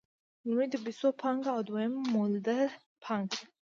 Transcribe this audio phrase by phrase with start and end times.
[0.45, 2.59] لومړی د پیسو پانګه او دویم مولده
[3.03, 3.45] پانګه ده